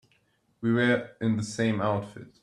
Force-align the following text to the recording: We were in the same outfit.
We 0.61 0.73
were 0.73 1.11
in 1.21 1.37
the 1.37 1.43
same 1.43 1.79
outfit. 1.79 2.39